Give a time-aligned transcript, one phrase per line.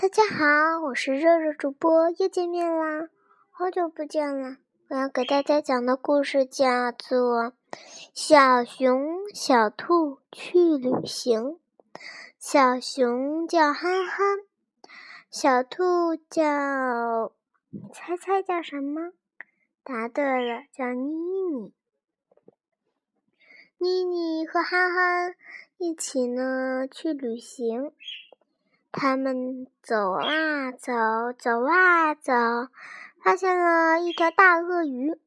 [0.00, 3.08] 大家好，我是热热主播，又见面啦，
[3.50, 4.56] 好久不见了。
[4.86, 7.46] 我要给大家讲的故事叫做
[8.14, 11.42] 《小熊小兔去旅行》。
[12.38, 14.38] 小熊叫憨憨，
[15.32, 17.32] 小兔叫……
[17.92, 19.10] 猜猜叫什么？
[19.82, 21.72] 答对了，叫妮妮。
[23.78, 25.34] 妮妮和憨憨
[25.76, 27.90] 一起呢去旅行。
[28.90, 30.92] 他们走啊走，
[31.38, 32.32] 走啊走，
[33.22, 35.18] 发现了一条大鳄鱼。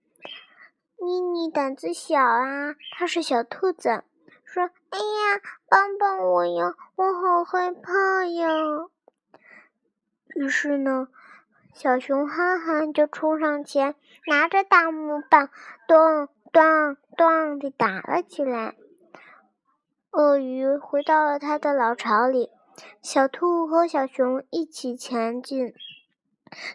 [0.97, 4.03] 妮妮胆子小啊，它是小兔子，
[4.45, 8.49] 说：“哎呀，帮帮我呀，我好害怕呀！”
[10.35, 11.07] 于是呢，
[11.73, 13.95] 小熊憨憨就冲上前，
[14.27, 15.49] 拿着大木棒，
[15.87, 18.75] 咚咚咚地打了起来。
[20.11, 22.49] 鳄鱼回到了它的老巢里。
[23.01, 25.73] 小兔和小熊一起前进。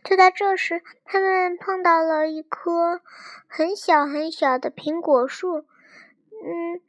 [0.05, 3.01] 就在这时，他们碰到了一棵
[3.47, 5.59] 很小很小的苹果树。
[5.59, 6.81] 嗯，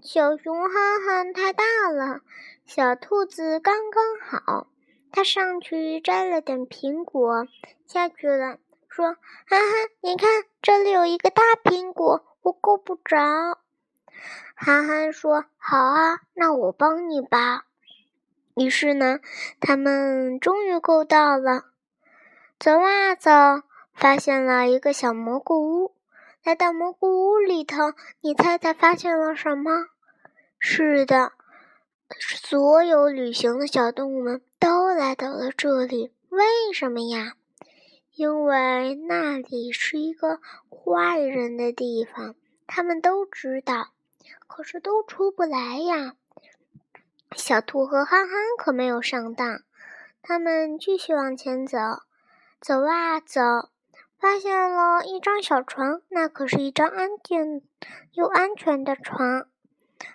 [0.00, 2.20] 小熊憨憨太大了，
[2.64, 4.68] 小兔子刚刚好。
[5.10, 7.46] 它上去摘了点苹果，
[7.86, 9.16] 下去了，说
[9.48, 10.28] ：“憨憨，你看，
[10.62, 13.16] 这里有一个大苹果，我够不着。”
[14.54, 17.64] 憨憨说：“好啊，那我帮你吧。”
[18.56, 19.20] 于是呢，
[19.60, 21.66] 他们终于够到了。
[22.58, 23.30] 走啊走，
[23.94, 25.94] 发现了一个小蘑菇屋。
[26.42, 29.88] 来到蘑菇屋里头，你猜猜发现了什么？
[30.58, 31.32] 是的，
[32.18, 36.14] 所有旅行的小动物们都来到了这里。
[36.30, 37.34] 为什么呀？
[38.14, 40.40] 因为那里是一个
[40.70, 42.34] 坏人的地方，
[42.66, 43.88] 他们都知道，
[44.46, 46.14] 可是都出不来呀。
[47.36, 49.60] 小兔和憨憨可没有上当，
[50.22, 51.78] 他们继续往前走，
[52.60, 53.40] 走啊走，
[54.18, 57.62] 发现了一张小床，那可是一张安静
[58.12, 59.46] 又安全的床。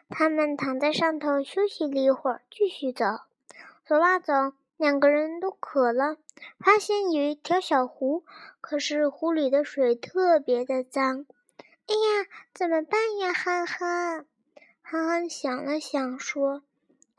[0.10, 3.06] 他们躺在上头休息了一会儿，继续走，
[3.86, 4.34] 走啊走，
[4.76, 6.18] 两个人都渴了，
[6.60, 8.26] 发现有一条小湖，
[8.60, 11.26] 可是湖里的水特别的脏。
[11.88, 14.26] 哎呀，怎么办呀，憨憨？
[14.82, 16.64] 憨憨想了想说。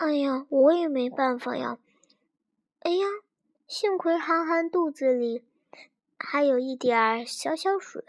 [0.05, 1.79] 哎呀，我也没办法呀！
[2.81, 3.07] 哎呀，
[3.69, 5.45] 幸亏憨憨肚子里
[6.19, 8.03] 还有一点小小水，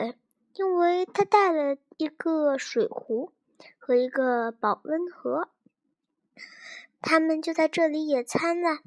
[0.56, 3.32] 因为他带了一个水壶
[3.78, 5.50] 和一个保温盒。
[7.00, 8.80] 他们就在这里野餐了。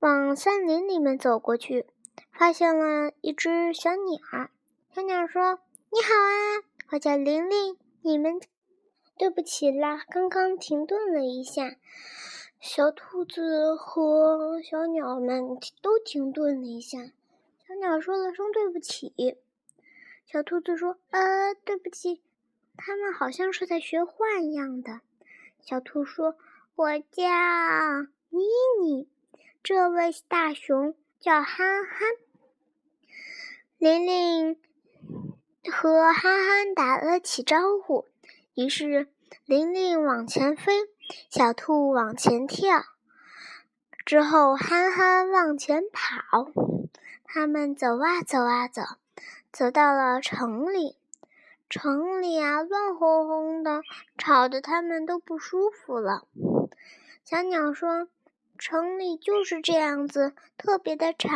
[0.00, 1.84] 往森林里面走过去，
[2.32, 4.48] 发现了一只小鸟。
[4.94, 5.58] 小鸟说
[5.92, 8.40] ：“你好啊，我叫玲玲，你们。”
[9.18, 11.74] 对不起啦，刚刚停顿了一下，
[12.60, 16.98] 小兔子和小鸟们都停顿了一下。
[17.66, 19.36] 小鸟说了声对不起，
[20.24, 22.22] 小兔子说：“呃，对不起。”
[22.78, 25.00] 他们好像是在学话一样的。
[25.60, 26.36] 小兔说
[26.76, 27.24] ：“我叫
[28.30, 28.44] 妮
[28.80, 29.08] 妮，
[29.64, 32.08] 这位大熊叫憨憨。”
[33.78, 34.56] 玲玲
[35.70, 38.06] 和憨憨打了起招呼。
[38.58, 39.06] 于是，
[39.44, 40.72] 玲玲往前飞，
[41.30, 42.82] 小兔往前跳，
[44.04, 46.50] 之后憨憨往前跑。
[47.22, 48.82] 他们走啊走啊走，
[49.52, 50.96] 走到了城里。
[51.70, 53.82] 城里啊，乱哄哄的，
[54.16, 56.26] 吵得他们都不舒服了。
[57.24, 58.08] 小鸟说
[58.58, 61.28] ：“城里就是这样子，特别的吵，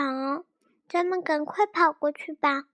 [0.88, 2.64] 咱们赶快跑过去吧。”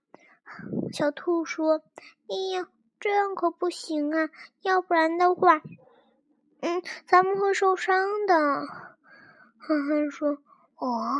[0.91, 1.83] 小兔说
[2.27, 2.67] ：“哎呀！”
[2.99, 4.29] 这样可不行啊！
[4.61, 5.61] 要不然的话，
[6.61, 8.35] 嗯，咱们会受伤的。
[9.57, 10.37] 憨憨说
[10.75, 11.15] ：“哦，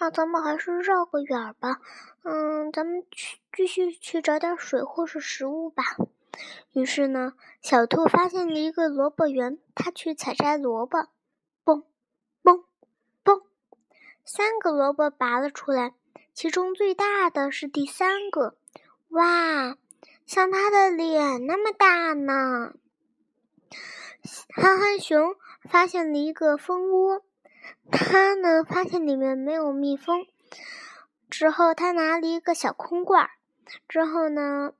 [0.00, 1.80] 那咱们还是绕个远儿吧。
[2.22, 5.84] 嗯，咱们去继续去找点水或是食物吧。”
[6.72, 10.98] 于是呢，小兔发现了一个萝卜园，它去采摘萝卜，
[11.64, 11.84] 嘣，
[12.42, 12.64] 嘣，
[13.24, 13.42] 嘣，
[14.24, 15.94] 三个萝卜拔了出来，
[16.32, 18.56] 其中最大的是第三个。
[19.10, 19.76] 哇！
[20.30, 22.72] 像他的脸那么大呢。
[24.54, 25.34] 憨憨熊
[25.68, 27.24] 发现了一个蜂窝，
[27.90, 30.24] 他呢发现里面没有蜜蜂，
[31.28, 33.28] 之后他拿了一个小空罐，
[33.88, 34.72] 之后呢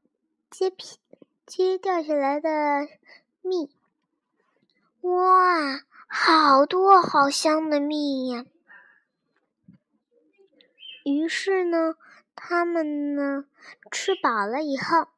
[0.51, 1.01] 接皮
[1.47, 2.87] 接掉下来的
[3.43, 3.73] 蜜，
[5.01, 8.45] 哇，好多好香的蜜呀！
[11.05, 11.97] 于是呢，
[12.37, 13.47] 他们呢
[13.91, 15.09] 吃饱了以后。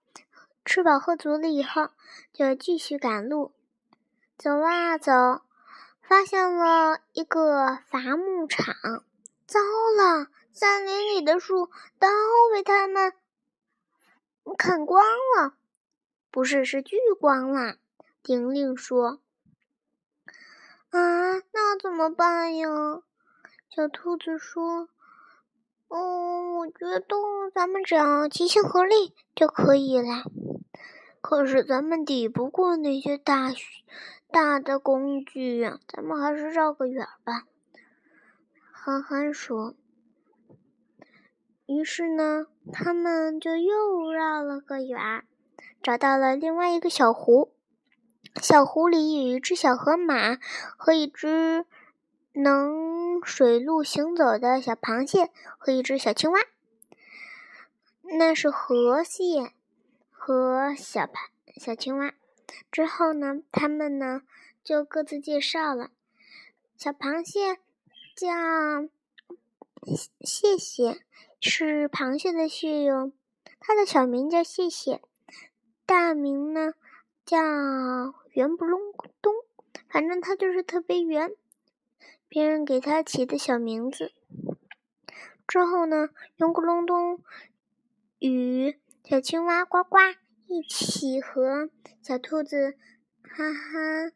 [0.65, 1.91] 吃饱喝足了以后，
[2.33, 3.53] 就继续赶路。
[4.39, 5.13] 走啊走，
[6.01, 8.75] 发现了一个伐木场。
[9.47, 9.61] 糟
[9.97, 11.67] 了，森林里的树
[11.99, 12.09] 都
[12.53, 13.13] 被他们
[14.57, 15.05] 砍光
[15.37, 15.55] 了，
[16.31, 17.77] 不是，是锯光了。
[18.23, 19.21] 玲玲说
[20.91, 22.69] ：“啊，那怎么办呀？”
[23.69, 24.89] 小兔子说
[25.89, 27.17] ：“哦，我觉得
[27.55, 30.25] 咱们只要齐心合力就可以了。
[31.23, 33.53] 可是咱们抵不过那些大
[34.31, 37.45] 大的工具呀，咱们还是绕个远吧。”
[38.71, 39.75] 憨憨说。
[41.67, 45.25] 于是呢，他们就又绕了个远，
[45.81, 47.55] 找到了另外一个小湖。
[48.41, 50.39] 小湖里有一只小河马
[50.77, 51.65] 和一只
[52.33, 56.41] 能水路行走的小螃蟹和一只小青蛙。
[58.19, 59.53] 那是河蟹
[60.25, 62.15] 和小螃小青蛙。
[62.71, 64.23] 之后呢，他们呢
[64.63, 65.91] 就各自介绍了。
[66.77, 67.59] 小螃蟹
[68.15, 68.89] 叫
[70.21, 71.03] 谢谢。
[71.41, 73.11] 是螃蟹的蟹哟，
[73.59, 75.03] 它的小名叫谢谢，
[75.85, 76.75] 大名呢
[77.27, 77.37] 叫
[78.31, 78.81] 圆不隆
[79.21, 79.35] 咚，
[79.89, 81.33] 反正它就是特别圆，
[82.29, 84.13] 别人给它起的小名字。
[85.49, 87.21] 之后呢，圆咕隆咚
[88.21, 89.99] 与小青蛙呱呱
[90.47, 91.69] 一起和
[92.01, 92.77] 小兔子
[93.21, 94.13] 哈哈，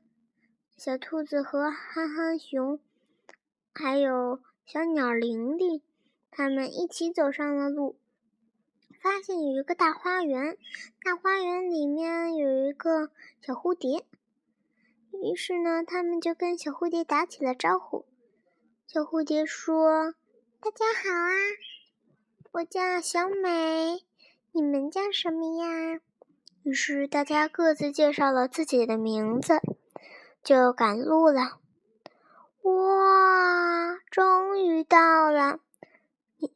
[0.77, 2.79] 小兔子和哈哈熊，
[3.75, 5.83] 还有小鸟玲玲。
[6.31, 7.99] 他们一起走上了路，
[9.03, 10.56] 发现有一个大花园，
[11.03, 13.11] 大花园里面有一个
[13.41, 14.06] 小蝴蝶。
[15.11, 18.06] 于是呢，他们就跟小蝴蝶打起了招呼。
[18.87, 20.15] 小蝴蝶说
[20.62, 21.32] ：“大家好啊，
[22.53, 24.05] 我叫小美，
[24.56, 26.00] 你们叫什么呀？”
[26.64, 29.61] 于是大家各自介绍了自己的名字，
[30.43, 31.61] 就赶路了。
[32.62, 35.61] 哇，终于到了！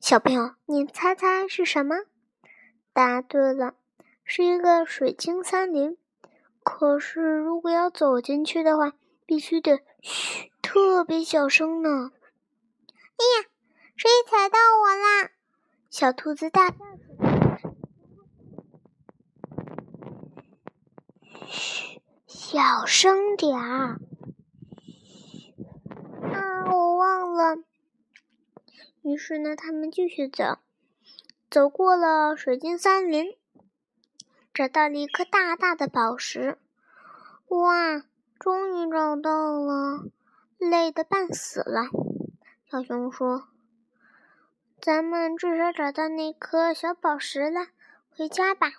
[0.01, 1.97] 小朋友，你猜猜是什么？
[2.95, 3.75] 答对了，
[4.25, 5.99] 是一个水晶森林。
[6.63, 8.95] 可是，如果要走进去的话，
[9.27, 12.11] 必须得嘘，特别小声呢。
[12.89, 13.49] 哎呀，
[13.95, 15.31] 谁踩到我啦？
[15.91, 16.83] 小兔子大叫起
[17.19, 17.61] 来。
[21.23, 23.99] 嘘，嘘小声点儿。
[26.33, 27.57] 啊，我忘了。
[29.03, 30.59] 于是呢，他们继续走，
[31.51, 33.37] 走过了水晶森林，
[34.55, 36.57] 找到了一颗大大的宝石。
[37.49, 38.05] 哇，
[38.39, 40.05] 终于找到了，
[40.59, 41.91] 累得半死了。
[42.71, 43.49] 小熊说
[44.81, 47.67] ：“咱们至少找到那颗小宝石了，
[48.11, 48.71] 回家吧。”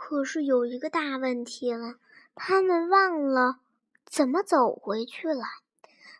[0.00, 1.96] 可是有一个大问题了，
[2.36, 3.58] 他们忘了
[4.06, 5.42] 怎么走回去了。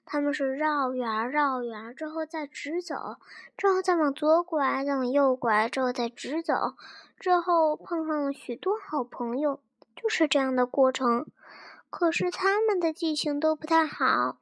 [0.04, 3.18] 他们是绕远绕远之后再直走，
[3.56, 6.74] 之后再往左拐，再往右拐，之后再直走，
[7.20, 9.60] 之后碰上了许多好朋友，
[9.94, 11.26] 就是这样的过程。
[11.88, 14.38] 可是他们的记性都不太好，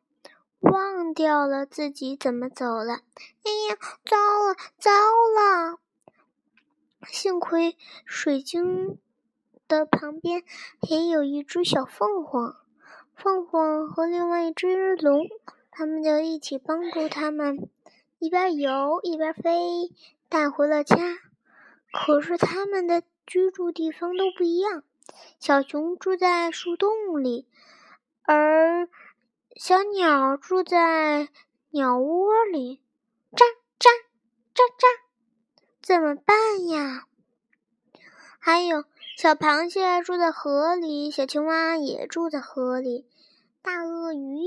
[0.61, 2.95] 忘掉了自己怎么走了。
[2.95, 5.79] 哎呀，糟了，糟了！
[7.07, 8.99] 幸亏水晶
[9.69, 10.43] 的旁边
[10.81, 12.57] 还有一只小凤凰，
[13.15, 15.27] 凤凰和另外一只龙。
[15.71, 17.69] 他们就一起帮助他们，
[18.19, 19.93] 一边游一边飞，
[20.29, 20.97] 带回了家。
[21.93, 24.85] 可是他们的居住地方都不一样，
[25.39, 27.47] 小熊住在树洞里，
[28.23, 28.89] 而
[29.55, 31.29] 小鸟住在
[31.71, 32.81] 鸟窝里。
[33.33, 33.43] 喳
[33.79, 33.89] 喳
[34.55, 34.87] 喳喳，
[35.83, 37.05] 怎么办呀？
[38.39, 38.85] 还有
[39.17, 43.07] 小螃蟹住在河里，小青蛙也住在河里，
[43.63, 44.45] 大鳄鱼。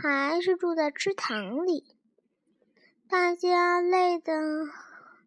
[0.00, 1.84] 还是住在池塘里，
[3.08, 4.68] 大家累得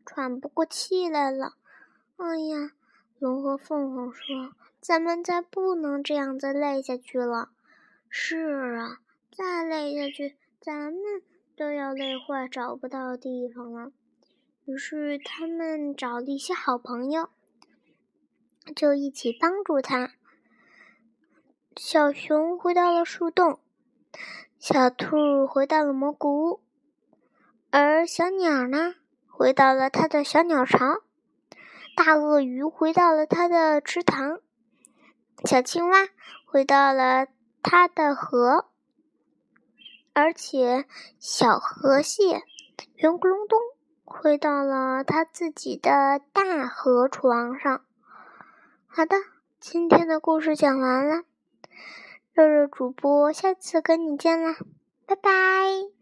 [0.06, 1.56] 喘不过气来了。
[2.16, 2.72] 哎呀，
[3.20, 7.50] 龙和凤凰说：“咱们再不能这样再累下去了。”
[8.08, 11.04] 是啊，再累下去，咱们
[11.58, 13.92] 都要累坏，找不到地方了。
[14.64, 17.28] 于是他们找了一些好朋友，
[18.74, 20.12] 就一起帮助他。
[21.75, 23.60] 小熊回到了树洞。
[24.60, 26.62] 小兔回到了蘑菇屋，
[27.72, 28.94] 而小鸟呢，
[29.28, 31.01] 回到了它的小鸟巢。
[31.96, 34.40] 大鳄鱼回到了它的池塘，
[35.46, 36.10] 小青蛙
[36.46, 37.28] 回到了
[37.63, 38.70] 它的河，
[40.13, 40.86] 而且
[41.20, 42.44] 小河蟹
[42.96, 43.60] 圆咕隆咚
[44.06, 47.84] 回到了它自己的大河床上。
[48.94, 49.16] 好的，
[49.62, 51.24] 今天的故事讲完了。
[52.34, 54.58] 肉肉主播，下次跟你见啦，
[55.06, 55.92] 拜拜。